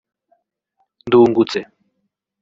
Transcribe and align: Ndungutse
Ndungutse 1.05 1.59